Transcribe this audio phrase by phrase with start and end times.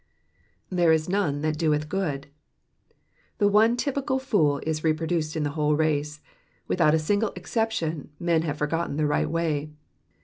[0.71, 2.25] ^^ There is none that dotth good,^"*
[3.37, 6.21] The one typical fool is reproduced in the whole race;
[6.67, 9.69] without a single exception men have forgotten the right way.